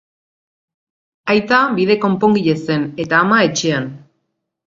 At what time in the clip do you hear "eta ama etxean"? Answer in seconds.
3.05-3.89